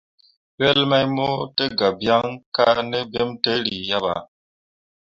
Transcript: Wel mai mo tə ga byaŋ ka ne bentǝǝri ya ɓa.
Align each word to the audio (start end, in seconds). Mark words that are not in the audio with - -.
Wel 0.59 0.79
mai 0.89 1.05
mo 1.15 1.29
tə 1.55 1.65
ga 1.77 1.89
byaŋ 1.99 2.27
ka 2.55 2.67
ne 2.89 2.99
bentǝǝri 3.11 3.75
ya 3.89 3.97
ɓa. 4.03 4.15